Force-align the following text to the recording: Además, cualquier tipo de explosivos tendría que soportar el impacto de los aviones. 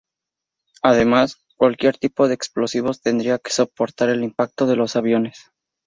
Además, 0.81 1.45
cualquier 1.57 1.95
tipo 1.95 2.27
de 2.27 2.33
explosivos 2.33 3.01
tendría 3.01 3.37
que 3.37 3.51
soportar 3.51 4.09
el 4.09 4.23
impacto 4.23 4.65
de 4.65 4.75
los 4.75 4.95
aviones. 4.95 5.51